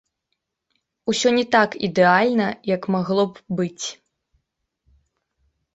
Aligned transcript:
Усё 1.13 1.29
не 1.37 1.43
так 1.55 1.77
ідэальна, 1.89 2.47
як 2.75 2.81
магло 2.97 3.23
б 3.35 3.61
быць. 3.61 3.85